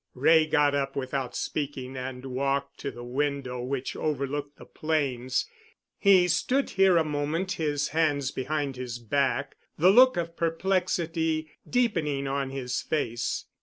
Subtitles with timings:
[0.15, 5.45] Wray got up without speaking and walked to the window which overlooked the plains.
[5.99, 12.27] He stood here a moment, his hands behind his back, the look of perplexity deepening
[12.27, 13.45] on his face.